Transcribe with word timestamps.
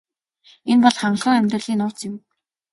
Энэ 0.71 0.83
бол 0.85 0.97
хангалуун 1.01 1.39
амьдралын 1.39 1.77
нууц 1.79 1.97
юм. 2.09 2.15